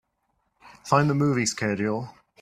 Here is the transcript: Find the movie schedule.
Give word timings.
Find 0.83 1.11
the 1.11 1.13
movie 1.13 1.45
schedule. 1.45 2.09